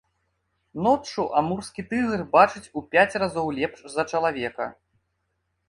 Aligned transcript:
Ноччу 0.87 1.25
амурскі 1.41 1.85
тыгр 1.91 2.19
бачыць 2.35 2.63
у 2.81 2.85
пяць 2.95 3.15
разоў 3.25 3.47
лепш 3.59 3.79
за 3.97 4.09
чалавека. 4.15 4.65